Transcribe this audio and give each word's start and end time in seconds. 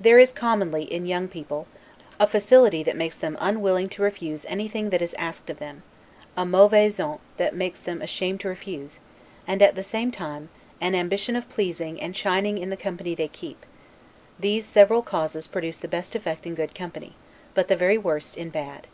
There 0.00 0.18
is 0.18 0.32
commonly, 0.32 0.84
in 0.84 1.04
young 1.04 1.28
people, 1.28 1.66
a 2.18 2.26
facility 2.26 2.82
that 2.84 2.96
makes 2.96 3.18
them 3.18 3.36
unwilling 3.38 3.90
to 3.90 4.02
refuse 4.02 4.46
anything 4.46 4.88
that 4.88 5.02
is 5.02 5.12
asked 5.18 5.50
of 5.50 5.58
them; 5.58 5.82
a 6.38 6.46
'mauvaise 6.46 6.96
honte' 6.96 7.20
that 7.36 7.54
makes 7.54 7.82
them 7.82 8.00
ashamed 8.00 8.40
to 8.40 8.48
refuse; 8.48 8.98
and, 9.46 9.60
at 9.60 9.74
the 9.74 9.82
same 9.82 10.10
time, 10.10 10.48
an 10.80 10.94
ambition 10.94 11.36
of 11.36 11.50
pleasing 11.50 12.00
and 12.00 12.16
shining 12.16 12.56
in 12.56 12.70
the 12.70 12.78
company 12.78 13.14
they 13.14 13.28
keep: 13.28 13.66
these 14.40 14.64
several 14.64 15.02
causes 15.02 15.46
produce 15.46 15.76
the 15.76 15.86
best 15.86 16.14
effect 16.16 16.46
in 16.46 16.54
good 16.54 16.74
company, 16.74 17.14
but 17.52 17.68
the 17.68 17.76
very 17.76 17.98
worst 17.98 18.38
in 18.38 18.48
bad. 18.48 18.86